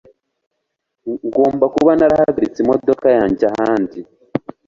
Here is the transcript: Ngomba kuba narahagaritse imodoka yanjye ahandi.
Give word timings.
Ngomba 1.27 1.65
kuba 1.75 1.91
narahagaritse 1.99 2.57
imodoka 2.61 3.07
yanjye 3.17 3.43
ahandi. 3.51 3.99